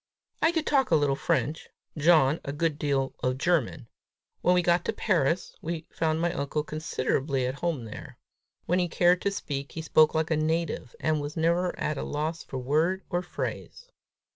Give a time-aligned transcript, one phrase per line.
[0.41, 3.87] I could talk a little French, John a good deal of German.
[4.41, 8.17] When we got to Paris, we found my uncle considerably at home there.
[8.65, 12.03] When he cared to speak, he spoke like a native, and was never at a
[12.03, 13.91] loss for word or phrase.